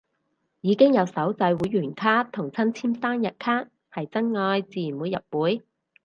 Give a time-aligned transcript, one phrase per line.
[0.61, 5.61] 已經有手製會員卡同親簽生日卡，係真愛自然會入會